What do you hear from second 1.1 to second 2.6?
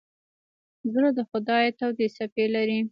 د خندا تودې څپې